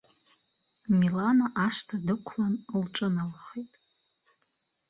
Милана 0.99 1.47
ашҭа 1.65 1.97
дықәлан 2.05 2.53
лҿыналхеит. 2.81 3.71